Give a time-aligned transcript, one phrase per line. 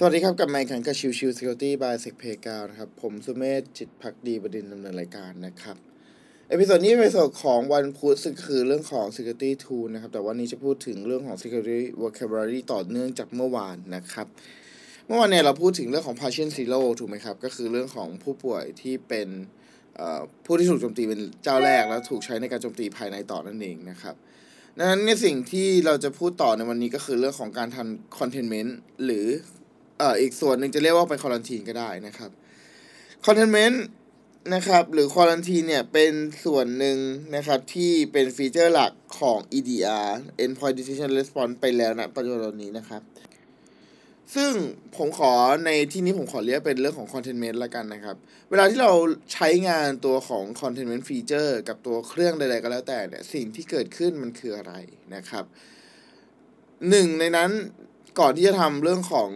[0.00, 5.76] สวัสดีครับ กลับมาพบกันกับชิวชิว Security by SECPlayground นะครับ ผมสุเมธจิตภักดีบดินทร์ เป็นผู้ดำเนินรายการนะครับ
[6.48, 14.26] episode นี้เป็นส่วนของวันพุธซึ่งคือเรื่องของ Security Tool นะครับ แต่วันนี้จะพูดถึงเรื่องของ Security Vocabulary ต่อเนื่องจากเมื่อวานนะครับ
[15.06, 19.28] เมื่อวานเนี่ยเราพูดถึงเรื่องของ Patient Zero ถูกไหมครับ ก็คือเรื่องของผู้ป่วยที่เป็น
[20.44, 24.14] ผู้ที่ถูกโจมตีเป็นเจ้าแรก แล้วถูกใช้ในการโจมตีภายในต่อนั่นเองนะครับ
[24.78, 28.70] ดังนั้นในสิ่งที่เราจะพูดต่อในวันนี้ก็คือเรื่องของการทำ containment
[29.06, 29.26] หรือ
[29.98, 32.30] เอ่ออีกส่วนหนึ่งจะเรียกว่าเป็นควอลันทีนก็ได้นะครับ
[33.24, 33.84] คอนเทนเมนต์
[34.54, 36.12] นะครับหรือควอลันทีนเนี่ยเป็น
[36.44, 36.98] ส่วนหนึ่ง
[37.36, 40.08] นะครับที่เป็นฟีเจอร์หลักของ EDR
[40.44, 43.02] Endpoint Decision Response ไปแล้วนะปัจจุบันนี้นะครับ
[44.34, 44.52] ซึ่ง
[44.96, 45.32] ผมขอ
[45.64, 48.16] ในที่นี้ผมขอเรียกเป็นเรื่องของ containment ละกันนะครับ
[48.50, 48.92] เวลาที่เรา
[49.32, 54.74] ใช้งานตัวของ containment feature กับตัวเครื่องใดๆก็แล้วแต่เนี่ยสิ่งที่เกิดขึ้นมันคืออะไร
[55.14, 55.44] นะครับ
[56.88, 57.50] หนึ่งในนั้น
[58.20, 59.30] ก่อนที่จะทำเรื่องของ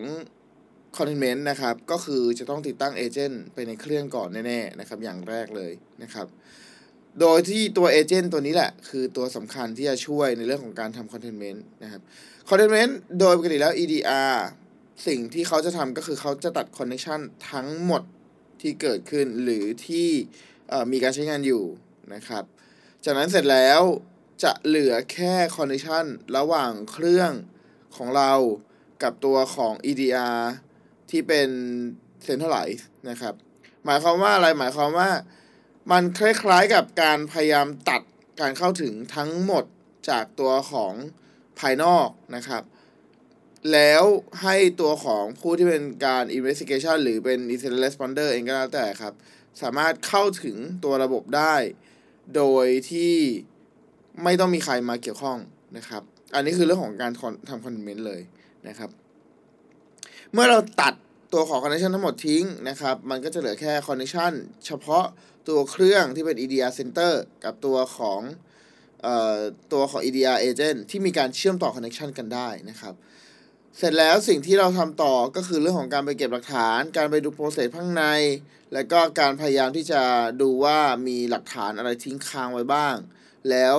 [0.97, 6.27] containment นะครับ ก็คือจะต้องติดตั้ง agent ไปในเครื่องก่อนแน่ๆนะครับ อย่างแรกเลยนะครับ
[7.21, 12.03] โดยที่ตัวเอเจนต์ตัวนี้แหละ คือตัวสำคัญที่จะช่วยในเรื่องของการทำ containment นะครับ
[12.49, 14.35] containment โดยปกติแล้ว EDR
[15.07, 17.21] สิ่งที่เขาจะทำก็คือเขาจะตัด connection
[17.51, 18.03] ทั้งหมด
[18.61, 20.09] ที่เกิดขึ้นหรือที่
[20.93, 21.65] มีการใช้งานอยู่
[22.15, 22.45] นะครับ
[23.05, 23.81] จากนั้นเสร็จแล้ว
[24.43, 26.05] จะเหลือแค่คอนเนคชัน
[26.37, 27.33] ระหว่างเครื่อง
[27.97, 28.33] ของเรา
[29.03, 30.41] กับตัวของ EDR
[31.13, 31.49] ที่เป็น
[32.25, 33.35] เซ็นทรัลไลซ์นะครับ
[33.85, 35.11] หมายความว่าอะไรหมายความว่า
[35.93, 38.03] มันคล้ายๆกับการพยายามตัด
[38.41, 39.65] การเข้าถึงทั้งหมด
[40.09, 40.95] จากตัวของ
[41.61, 42.63] ภายนอกนะครับ
[43.73, 44.05] แล้ว
[44.43, 49.15] ให้ตัวของผู้ที่เป็นการ investigation หรือเป็น incident responder เองก็แล้วแต่ครับ
[49.63, 51.55] สามารถเข้าถึงตัวระบบได้
[52.37, 53.15] โดยที่
[54.23, 55.39] ไม่ต้องมีใครมาเกี่ยวข้อง
[55.77, 56.03] นะครับ
[56.35, 57.13] อันนี้คือเรื่องของการ
[57.49, 58.21] ทำ containment เลย
[58.69, 58.91] นะครับ
[60.35, 60.95] เมื่อเราตัด
[61.33, 64.33] ตัวของ connection ทั้งหมดทิ้งนะครับ มันก็จะเหลือแค่ connection
[64.67, 65.05] เฉพาะ
[65.49, 67.13] ตัวเครื่องที่เป็น EDR Center
[67.45, 68.21] กับตัวของ
[69.07, 69.39] ออ
[69.73, 72.95] ตัวของ EDR Agent ที่มีการเชื่อมต่อ connection กันได้นะครับ
[73.79, 78.05] เสร็จแล้วสิ่งที่เราทำต่อก็คือเรื่องของการไปเก็บหลักฐาน การไปดู process ข้างใน
[78.73, 80.03] แล้วก็การพยายามที่จะ
[80.43, 80.79] ดูว่า
[81.09, 82.95] มีหลักฐานอะไรทิ้งค้างไว้บ้าง
[83.51, 83.77] แล้ว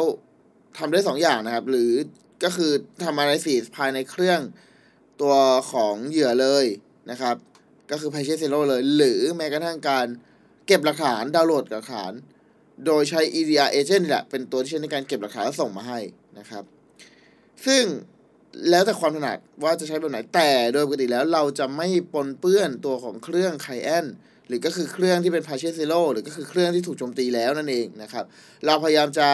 [0.77, 1.91] ทำได้2ออย่างนะครับ หรือ
[2.43, 2.71] ก็คือ
[3.03, 4.39] ทำ analysis ภายในเครื่อง
[5.21, 5.35] ตัว
[5.71, 6.65] ของเหยื่อเลย
[7.11, 7.35] นะครับ
[7.91, 10.07] ก็คือ Patient Zero เลย หรือแม้กระทั่งการ
[10.67, 12.11] เก็บหลักฐานดาวน์โหลดหลักฐาน
[12.85, 15.99] โดยใช้ EDR agent นี่แหละ เป็นตัวที่ใช้ในการเก็บหลักฐานแล้วส่งมาให้
[16.39, 16.63] นะครับ
[17.65, 17.83] ซึ่ง
[18.69, 24.05] แล้วแต่ความถนัดว่าจะใช้แบบไหน แต่โดยปกติแล้วเราจะไม่ปนเปื้อนตัวของเครื่องไคแอน
[24.47, 28.25] หรือก็คือเครื่องที่เป็น Patient Zero หรือก็คือเครื่องที่ถูกโจมตีแล้วนั่นเองนะครับ
[28.65, 29.29] เราพยายามจะ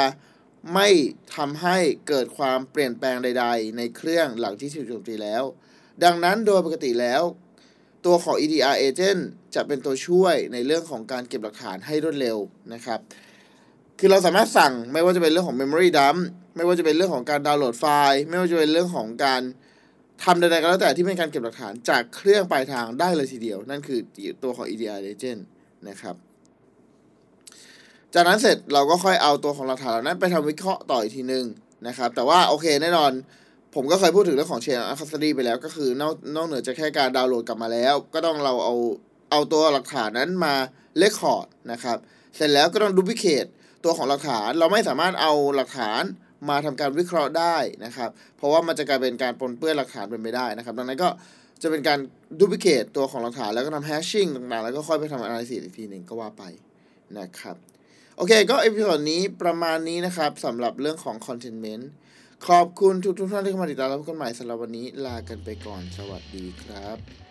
[0.73, 0.89] ไม่
[1.35, 5.43] ทำให้เกิดความเปลี่ยนแปลงใด ๆ ในเครื่องหลังที่ถูกโจมตีแล้ว
[6.03, 7.21] ดังนั้นโดยปกติแล้ว
[8.05, 9.21] ตัวของ EDR agent
[9.55, 12.37] จะเป็นตัวช่วยในเรื่องของการเก็บหลักฐานให้รวดเร็ว
[12.73, 12.99] นะครับ
[13.99, 16.19] คือเราสามารถสั่งไม่ว่าจะเป็นเรื่องของ memory dump
[16.55, 19.41] ไม่ว่าจะเป็นเรื่องของการดาวน์โหลดไฟล์ ไม่ว่าจะเป็นเรื่องของการ
[20.23, 23.99] ทำใดๆก็แล้วแต่ที่เป็นการเก็บหลักฐานจากเครื่องปลายทางได้เลยทีเดียว นั่นคือ
[24.43, 25.41] ตัวของ EDR agent
[25.89, 26.15] นะครับ
[28.13, 31.45] จากนั้นเสร็จเราก็ค่อยเอาตัวของหลักฐานเหล่านั้นไปทำวิเคราะห์ต่ออีกทีนึง
[31.87, 33.11] นะครับ แต่ว่าโอเคแน่นอน
[33.75, 38.75] ผมก็เคยพูดถึงเรื่องของ chain of custody ไปแล้วก็คือนอกนอกเหนือจากแค่การดาวน์โหลดกลับมาแล้ว ก็ต้องเราเอา
[39.31, 40.53] เอาตัวหลักฐานนั้นมา
[40.97, 41.97] record นะครับ
[42.35, 43.45] เสร็จแล้วก็ต้อง duplicate
[43.83, 46.03] ตัวของหลักฐานเราไม่สามารถเอาหลักฐาน
[46.49, 51.09] มาทำการวิเคราะห์ได้นะครับ เพราะว่ามันจะกลายเป็นการปนเปื้อนหลักฐานเป็นไปได้นะครับ ดังนั้นก็
[51.61, 51.99] จะเป็นการ
[52.39, 56.43] duplicate ตัวของหลักฐานแล้วก็ทำ hashing ต่างๆ แล้วก็ค่อยไปทำ analysis อีกทีหนึ่งก็ว่าไป
[57.19, 57.55] นะครับ
[58.17, 61.27] โอเคก็ episode นี้ประมาณนี้นะครับสำหรับเรื่องของค
[62.47, 67.28] ขอบคุณทุกทุกท่านที่เข้ามาติดตามรับกันใหม่สำหรับวันนี้ลากันไปก่อนสวัสดีครับ